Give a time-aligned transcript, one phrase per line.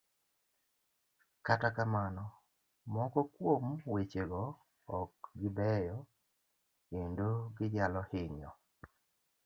[1.45, 2.23] Kata kamano,
[2.93, 4.43] moko kuom wechego
[4.99, 5.97] ok gi beyo,
[6.89, 7.27] kendo
[7.57, 8.51] ginyalo hinyo